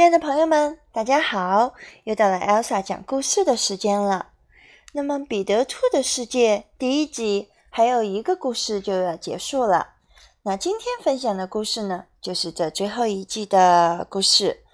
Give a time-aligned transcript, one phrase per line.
[0.00, 1.74] 亲爱的朋友们，大家好！
[2.04, 4.28] 又到了 Elsa 讲故事的时间了。
[4.94, 9.88] 那么，《彼得兔的世界》第一集还有一个故事就要结束了。
[10.44, 14.64] 那今天分享的故事呢，就是这最后一季的故事。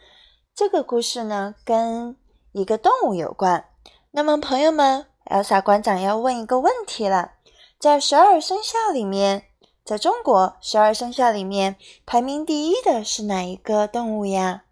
[0.54, 2.16] 这个故事呢，跟
[2.52, 3.64] 一个动物有关。
[4.12, 7.32] 那么，朋友们，Elsa 馆长要问一个问题了：
[7.80, 9.46] 在十二生肖里面，
[9.84, 11.74] 在中国十二生肖里面
[12.06, 14.62] 排名第一的是哪一个动物呀？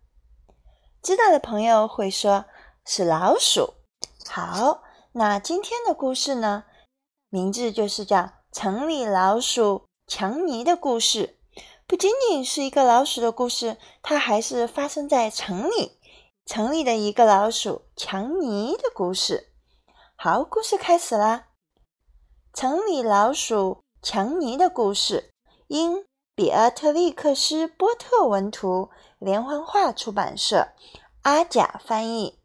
[1.05, 2.47] 知道的朋友会说
[2.87, 3.75] 是老鼠。
[4.27, 6.65] 好，那今天的故事呢，
[7.29, 8.17] 名字就是叫
[8.51, 11.37] 《城里老鼠强尼的故事》。
[11.87, 16.01] 不仅仅是一个老鼠的故事，它还是发生在城里，
[16.47, 19.53] 城里的一个老鼠强尼的故事。
[20.17, 21.49] 好，故事开始啦！
[22.55, 25.31] 城里老鼠强尼的故事，
[25.67, 28.91] 因比阿特利克斯波特文图。
[29.21, 30.75] 连环画出版社，
[31.23, 32.41] 阿甲翻译。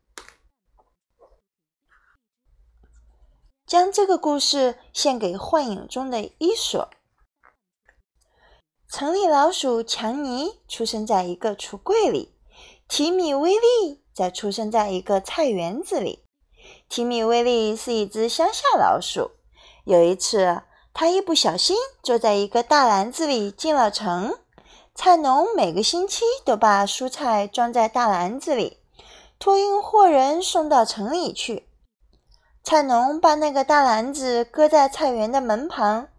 [3.66, 6.90] 将这个故事献给幻影中的伊索。
[8.88, 12.34] 城里老鼠强尼出生在一个橱柜里，
[12.88, 16.24] 提米威利则出生在一个菜园子里。
[16.88, 19.32] 提米威利是一只乡下老鼠。
[19.84, 20.62] 有一次，
[20.94, 24.34] 他一不小心坐在一个大篮子里进了城。
[24.96, 28.80] 菜农每个星期都把蔬菜装在大篮子里，
[29.40, 31.70] 托运货人送到城里去。
[32.64, 36.10] 菜农把那个大篮子搁在菜园的门旁，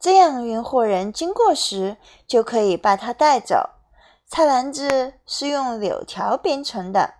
[0.00, 3.68] 这样运货人经过时就可以把它带走。
[4.26, 7.14] 菜篮子是用柳条编成的，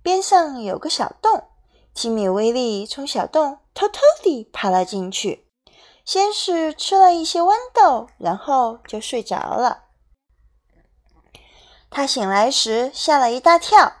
[0.00, 1.44] 边上有个小洞。
[1.92, 5.47] 提米威利从小洞偷偷地爬了进去，
[6.08, 9.88] 先是吃了一些豌豆，然后就睡着了。
[11.90, 13.92] 他醒来时吓了一大跳。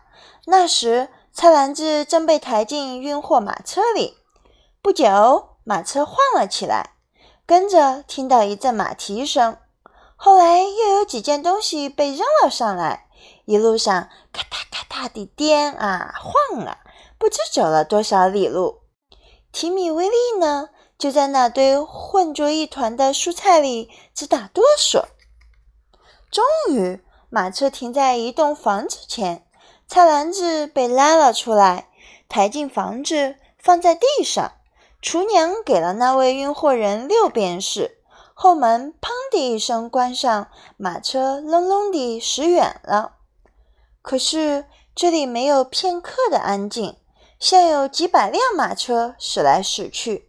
[0.46, 4.16] 那时，菜篮子正被抬进运货马车里。
[4.80, 6.94] 不久，马车晃了起来，
[7.44, 9.58] 跟着听到一阵马蹄声。
[10.16, 13.10] 后来，又有几件东西被扔了上来。
[13.44, 16.78] 一路上，咔嗒咔嗒地颠啊晃啊，
[17.18, 18.80] 不知走了多少里路。
[19.52, 25.04] 提米威利呢，就在那堆混作一团的蔬菜里直打哆嗦。
[26.30, 26.44] 终
[26.74, 27.02] 于。
[27.30, 29.44] 马车停在一栋房子前，
[29.86, 31.90] 菜篮子被拉了出来，
[32.26, 34.52] 抬进房子，放在地上。
[35.02, 37.98] 厨娘给了那位运货人六便士，
[38.32, 40.48] 后门砰的一声关上，
[40.78, 43.16] 马车隆隆地驶远了。
[44.00, 46.96] 可是这里没有片刻的安静，
[47.38, 50.27] 像有几百辆马车驶来驶去。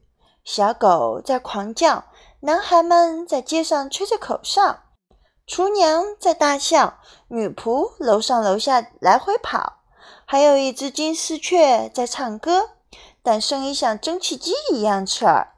[0.51, 2.05] 小狗在狂叫，
[2.39, 4.79] 男孩们在街上吹着口哨。
[5.45, 9.83] 厨娘在大笑，女仆楼上楼下来回跑，
[10.25, 12.71] 还有一只金丝雀在唱歌，
[13.21, 15.53] 但声音像蒸汽机一样刺耳。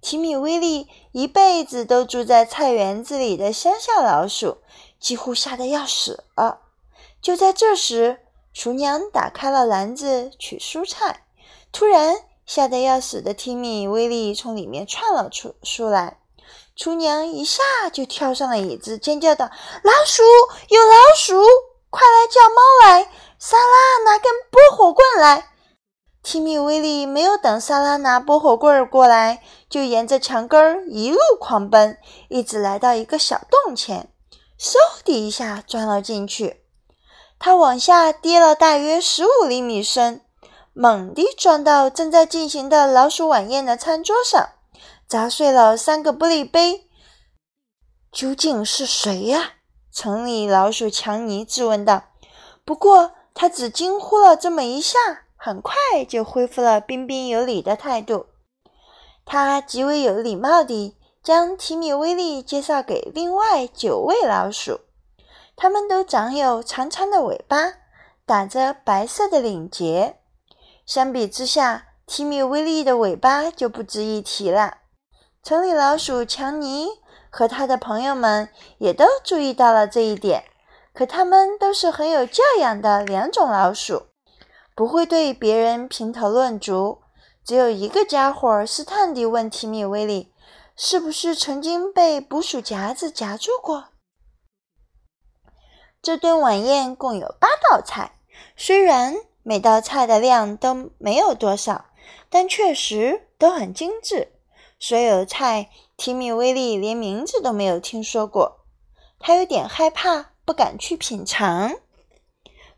[0.00, 4.58] 提米威利一辈子都住在菜园子里的乡下老鼠，
[4.98, 6.62] 几乎吓得要死了。
[7.22, 8.18] 就在这时，
[8.52, 11.26] 厨娘打开了篮子取蔬菜，
[11.70, 12.16] 突然，
[12.52, 16.18] 吓得要死的提米威利从里面窜了出出来。
[16.74, 17.62] 厨娘一下
[17.92, 19.48] 就跳上了椅子，尖叫道
[19.84, 20.24] ：“老鼠，
[20.68, 21.40] 有老鼠！
[21.90, 23.08] 快来叫猫来！
[23.38, 25.52] 莎拉，拿根拨火棍来！”
[26.24, 34.12] 提米威利没有等莎拉拿拨火棍过来，就沿着墙根儿一路狂奔，一直来到一个小洞前，
[34.58, 34.74] 嗖
[35.04, 36.64] 的一下钻了进去。
[37.38, 40.22] 他往下跌了大约十五厘米深，
[40.72, 44.50] 猛地撞到正在进行的老鼠晚宴的餐桌上。
[45.06, 46.88] 砸碎了三个玻璃杯，
[48.12, 49.54] 究竟是谁呀？
[49.92, 52.04] 城里老鼠强尼质问道。
[52.64, 54.98] 不过他只惊呼了这么一下，
[55.34, 55.74] 很快
[56.08, 58.26] 就恢复了彬彬有礼的态度。
[59.24, 64.78] 他极为有礼貌地将提米威利介绍给另外九位老鼠，
[65.56, 67.74] 他们都长有长长的尾巴，
[68.24, 70.19] 打着白色的领结。
[70.90, 74.78] 相比之下，提米威利的尾巴就不值一提了。
[75.40, 76.88] 城里老鼠强尼
[77.30, 78.48] 和他的朋友们
[78.78, 80.42] 也都注意到了这一点，
[80.92, 84.08] 可他们都是很有教养的两种老鼠，
[84.74, 87.02] 不会对别人评头论足。
[87.44, 90.34] 只有一个家伙试探地问提米威利
[90.74, 93.90] ：“是不是曾经被捕鼠夹子夹住过？”
[96.02, 98.18] 这顿晚宴共有八道菜，
[98.56, 99.14] 虽然
[99.50, 101.86] 每道菜的量都没有多少，
[102.28, 104.28] 但确实都很精致。
[104.78, 108.60] 所有的菜，提米威利连名字都没有听说过，
[109.18, 111.72] 他有点害怕，不敢去品尝。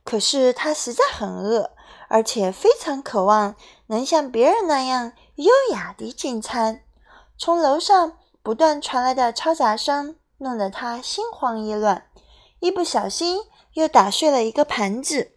[0.03, 1.73] 可是他实在很饿，
[2.09, 3.55] 而且非常渴望
[3.89, 6.81] 能像别人那样优雅地进餐。
[7.37, 12.07] 从楼上不断传来的嘈杂声弄得他心慌意乱，
[12.61, 13.43] 一不小心
[13.75, 15.33] 又打碎了一个盘子。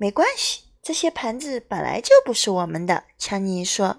[0.00, 3.02] 没关系，这些盘子本来就不是我们的。
[3.18, 3.96] 强尼说：“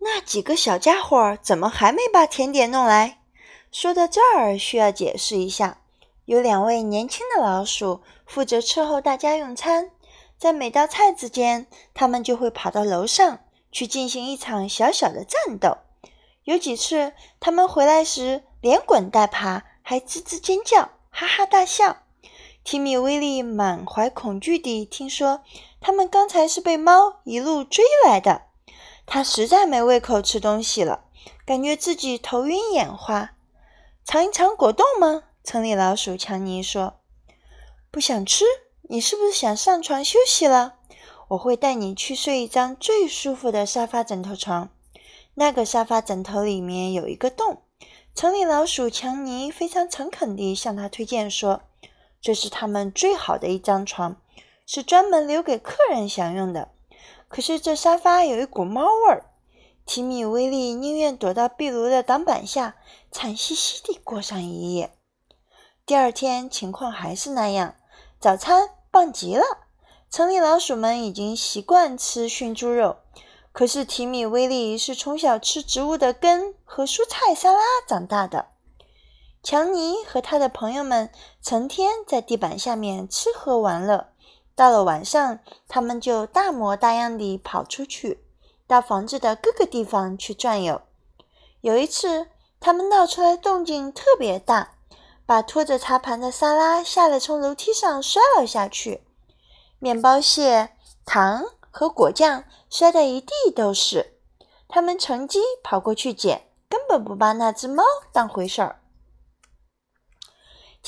[0.00, 3.20] 那几个小家伙怎么还没把甜点弄来？”
[3.70, 5.80] 说到这儿，需要解释一下。
[6.24, 9.92] 有两位年轻的老鼠负责伺候大家用餐，
[10.36, 13.38] 在每道菜之间，他们就会跑到楼上
[13.70, 15.78] 去进行一场小小的战斗。
[16.42, 22.05] 有几次，他们回来时连滚带爬，还吱吱尖叫，哈哈大笑。
[22.66, 25.44] 提米·威利满怀恐惧地听说，
[25.80, 28.42] 他们刚才是被猫一路追来的。
[29.06, 31.04] 他实在没胃口吃东西了，
[31.44, 33.36] 感觉自己头晕眼花。
[34.04, 35.22] 尝一尝果冻吗？
[35.44, 36.94] 城里老鼠强尼说
[37.92, 38.44] ：“不想吃，
[38.88, 40.74] 你是不是想上床休息了？
[41.28, 44.70] 我会带你去睡一张最舒服的沙发枕头床。
[45.34, 47.62] 那个沙发枕头里面有一个洞。”
[48.12, 51.62] 城里老鼠强尼非常诚恳地向他推荐说
[52.26, 54.20] ：“这是他们最好的一张床，
[54.66, 56.70] 是专门留给客人享用的。
[57.28, 59.26] 可是这沙发有一股猫味儿。”
[59.86, 62.74] 提米·威利宁愿躲到壁炉的挡板下，
[63.12, 64.90] 惨兮兮地过上一夜。
[65.86, 67.76] 第二天情况还是那样，
[68.18, 69.44] 早餐棒极了。
[70.10, 72.96] 城里老鼠们已经习惯吃熏猪肉，
[73.52, 78.46] 可是提米·威利是从小吃植物的根和蔬菜沙拉长大的。
[79.46, 81.08] 强尼和他的朋友们
[81.40, 84.08] 成天在地板下面吃喝玩乐，
[84.56, 85.38] 到了晚上，
[85.68, 88.24] 他们就大模大样地跑出去，
[88.66, 90.82] 到房子的各个地方去转悠。
[91.60, 92.26] 有一次，
[92.58, 94.72] 他们闹出来动静特别大。
[95.24, 99.04] 把拖着茶盘的沙拉吓得从楼梯上摔了下去，
[99.78, 100.70] 面包屑、
[101.04, 104.18] 糖和果酱摔得一地都是。
[104.66, 108.80] 他们乘机跑过去捡，根本不把那只猫当回事儿。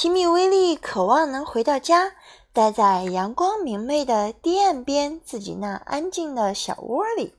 [0.00, 2.12] 提米·威利渴望能回到家，
[2.52, 7.34] 待在阳光明媚的堤岸边自己那安静的小窝里。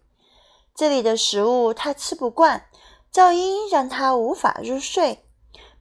[0.76, 2.66] 这里的食物他吃不惯，
[3.14, 5.24] 噪音让他无法入睡。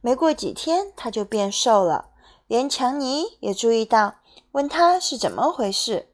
[0.01, 2.11] 没过几天，他就变瘦了，
[2.47, 4.15] 连强尼也注意到，
[4.53, 6.09] 问他是怎么回事。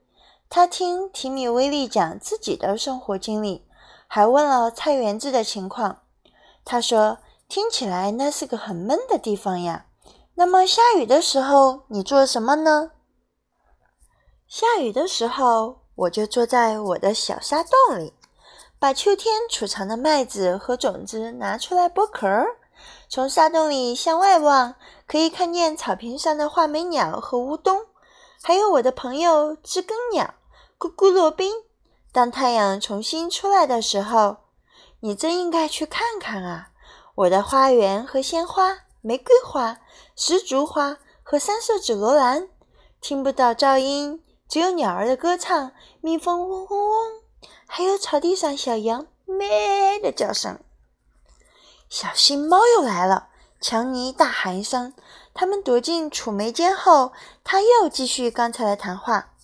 [0.48, 3.66] 他听提米·威利讲自己的生活经历，
[4.06, 5.98] 还问了菜园子的情况。
[6.64, 7.18] 他说
[7.50, 9.84] ：“听起来那是个很闷的地方呀。
[10.36, 12.90] 那么下雨的时候你做什么呢？”
[14.46, 18.12] 下雨的时候，我就坐在我的小沙洞里，
[18.78, 22.56] 把秋天储藏的麦子和种子拿出来剥壳儿。
[23.08, 24.74] 从沙洞里向外望，
[25.06, 27.86] 可以看见草坪上的画眉鸟和乌冬，
[28.42, 30.34] 还有我的朋友知更鸟
[30.78, 31.52] 咕咕罗宾。
[32.12, 34.38] 当太阳重新出来的时候，
[35.00, 36.68] 你真应该去看看啊！
[37.14, 39.80] 我的花园和鲜花，玫瑰花、
[40.16, 42.48] 石竹花和三色紫罗兰，
[43.02, 47.22] 听不到噪音，只有鸟儿的歌唱，蜜蜂嗡嗡嗡，
[47.66, 50.58] 还有草地上小羊咩的叫声。
[51.90, 53.28] 小心，猫又来了！
[53.60, 54.94] 强尼大喊一声。
[55.34, 57.12] 他们躲进储煤间后，
[57.44, 59.34] 他又继续刚才的谈话。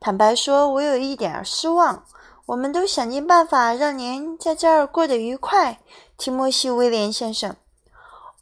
[0.00, 2.04] 坦白说，我有一点失望。
[2.46, 5.80] 我们都想尽办法让您在这儿过得愉快，
[6.18, 7.54] 提莫西·威廉先生。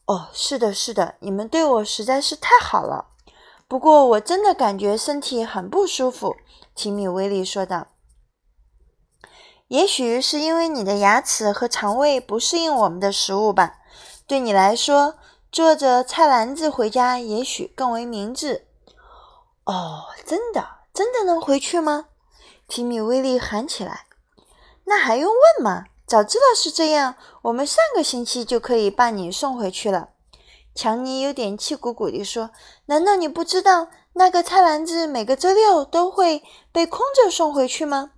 [0.07, 3.07] 哦，是的，是的，你们对我实在是太好了。
[3.67, 6.37] 不过，我真的感觉身体很不舒服。
[6.75, 7.87] 提米·威利说道。
[9.69, 13.79] 也许是因为你的牙齿和肠胃不适应我们的食物吧。
[14.27, 15.15] 对你来说，
[15.51, 18.67] 坐着菜篮子回家也许更为明智。
[19.65, 22.09] 哦，真的，真的能回去吗？
[22.69, 24.07] 提米·威利喊起来。
[24.85, 25.87] 那还用问吗？
[26.15, 30.11] 早知道是这样，我们上个星期就可以把你送回去了。
[30.73, 32.51] 强尼有点气鼓鼓地说
[32.87, 38.13] ：“难道你不知道那个菜篮子每个周六都会被空着送回去吗？”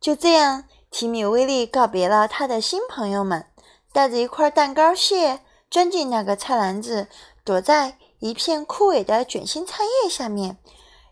[0.00, 3.44] 就这样，提米·威利告别了他的新朋友们，
[3.92, 7.08] 带着一块蛋糕屑钻进那个菜篮子，
[7.44, 10.56] 躲在一片枯萎的卷心菜叶下面。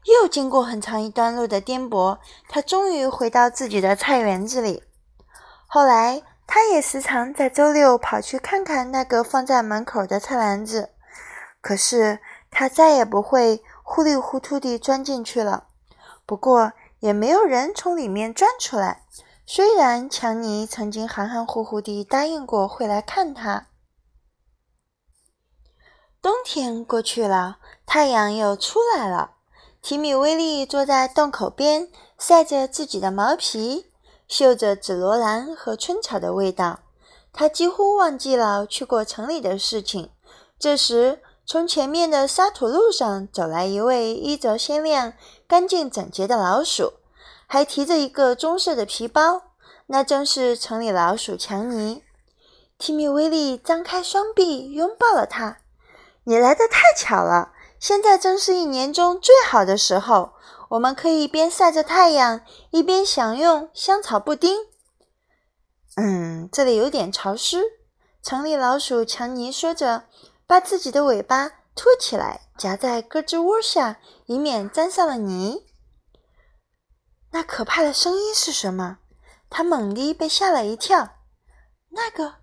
[0.07, 2.17] 又经过很长一段路的颠簸，
[2.49, 4.83] 他终于回到自己的菜园子里。
[5.75, 10.90] 后来，他也时常在周六跑去看看那个放在门口的菜篮子，
[11.61, 15.66] 可是他再也不会糊里糊涂地钻进去了。
[16.25, 19.02] 不过，也没有人从里面钻出来。
[19.45, 23.66] 虽然强尼曾经含含糊糊地答应过会来看他。
[26.23, 29.33] 冬天过去了，太阳又出来了。
[29.83, 33.90] 提米威利坐在洞口边，晒着自己的毛皮，
[34.37, 36.81] 嗅着紫罗兰和春草的味道。
[37.33, 40.11] 他几乎忘记了去过城里的事情。
[40.59, 45.12] 这时，从前面的沙土路上走来一位衣着鲜亮、
[45.47, 46.95] 干净整洁的老鼠，
[47.47, 49.43] 还提着一个棕色的皮包。
[49.87, 52.03] 那正是城里老鼠强尼。
[52.76, 55.59] 提米威利张开双臂拥抱了他。
[56.26, 57.53] “你来的太巧了！
[57.79, 60.33] 现在正是一年中最好的时候，
[60.75, 62.40] 我们可以一边晒着太阳，
[62.71, 64.59] 一边享用香草布丁。”
[65.97, 67.62] 嗯，这里有点潮湿。
[68.23, 70.04] 城里老鼠强尼说着。
[70.47, 75.64] 把自己的尾巴托起来，夹在胳肢窝下，以免沾上了泥。
[77.31, 78.99] 那可怕的声音是什么？
[79.49, 81.16] 他猛地被吓了一跳。
[81.88, 82.35] 那个，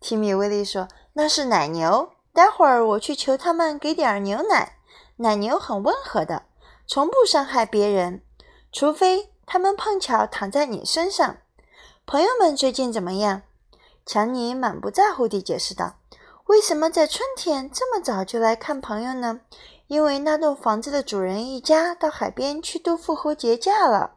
[0.00, 2.10] 提米威利说：“那是奶牛。
[2.32, 4.78] 待会儿我去求他们给点牛奶。
[5.18, 6.46] 奶牛很温和的，
[6.86, 8.22] 从不伤害别人，
[8.72, 11.38] 除非他们碰巧躺在你身上。
[12.06, 13.42] 朋友们最近怎么样？”
[14.04, 15.96] 强尼满不在乎地解释道。
[16.46, 19.40] 为什么在春天这么早就来看朋友呢？
[19.86, 24.16] 因为那栋房子的主人一家到海边去度复活节假了。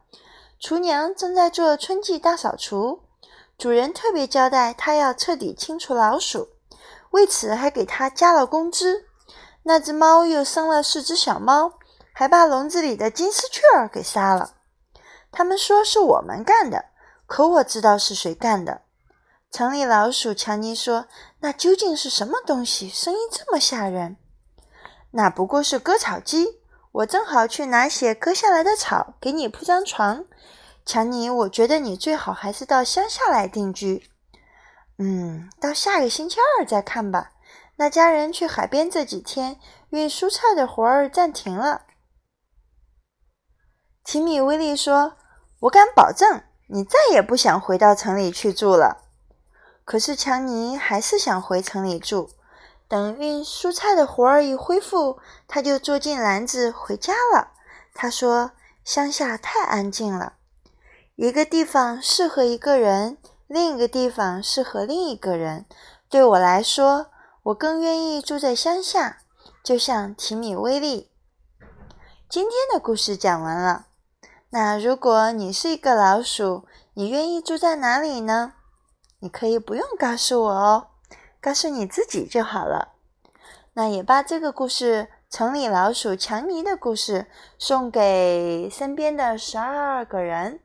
[0.60, 3.00] 厨娘正在做春季大扫除，
[3.56, 6.48] 主人特别交代他要彻底清除老鼠，
[7.12, 9.06] 为此还给他加了工资。
[9.62, 11.77] 那只猫又生了四只小猫，
[12.18, 14.54] 还把笼子里的金丝雀儿给杀了。
[15.30, 16.86] 他们说是我们干的，
[17.28, 18.82] 可我知道是谁干的。
[19.52, 21.06] 城里老鼠强尼说
[21.38, 22.88] ：“那究竟是什么东西？
[22.88, 24.16] 声音这么吓人
[25.14, 26.58] ？”“那不过是割草机。
[26.90, 30.24] 我正好去拿些割下来的草，给你铺张床。
[30.84, 34.10] ”“强尼，我觉得你最好还是到乡下来定居。
[34.98, 37.30] ”“嗯，到下个星期二再看吧。
[37.76, 39.60] 那家人去海边这几天，
[39.90, 41.82] 运蔬菜的活儿暂停了。”
[44.10, 45.18] 提米威利说
[45.60, 49.02] ：“我敢保证，你再也不想回到城里去住了。”
[49.84, 52.30] 可是强尼还是想回城里住。
[52.88, 57.50] 等运蔬菜的活儿一恢复，他就坐进篮子回家了。
[57.92, 60.36] 他说：“乡下太安静了，
[61.16, 65.66] 一个地方适合一个人，另一个地方适合另一个人。
[66.08, 67.08] 对我来说，
[67.42, 69.18] 我更愿意住在乡下，
[69.62, 71.10] 就像提米威利。”
[72.26, 73.84] 今天的故事讲完了。
[74.50, 78.54] 那如果你是一个老鼠，你愿意住在哪里呢？
[79.20, 80.86] 你可以不用告诉我哦，
[81.40, 82.94] 告诉你自己就好了。
[83.74, 87.26] 那也把这个故事《城里老鼠强尼》的故事
[87.58, 90.60] 送给身边的十二个人，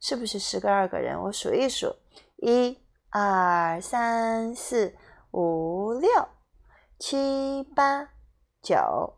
[0.00, 1.20] 是不是十个二个人？
[1.22, 1.96] 我数一数：
[2.36, 2.78] 一、
[3.10, 4.94] 二、三、四、
[5.32, 6.08] 五、六、
[6.98, 8.10] 七、八、
[8.62, 9.14] 九、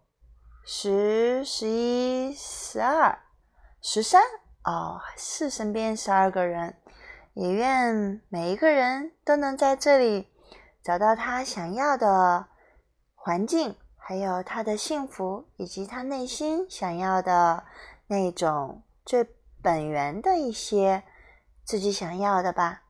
[0.64, 3.18] 十、十一、十二、
[3.88, 4.20] 十三。
[4.64, 6.74] 哦，是身边十二个人。
[7.34, 10.28] 也愿每一个人都能在这里
[10.82, 12.48] 找到他想要的
[13.14, 17.64] 环境，还有他的幸福，以及他内心想要的
[18.08, 19.24] 那种最
[19.62, 21.04] 本源的一些
[21.64, 22.82] 自己想要的吧。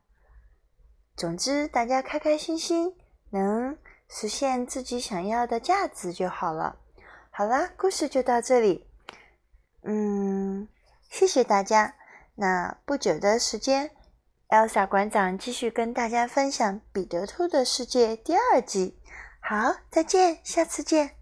[1.15, 2.95] 总之，大家开开心心，
[3.29, 3.77] 能
[4.09, 6.79] 实现自己想要的价值就好了。
[7.29, 8.89] 好啦，故事就到这里。
[9.83, 10.67] 嗯，
[11.09, 11.95] 谢谢大家。
[12.35, 13.91] 那不久的时间。
[14.49, 18.97] Elsa 馆长继续跟大家分享《彼得兔的世界》第二集。
[19.41, 21.16] 好，再见，下次见。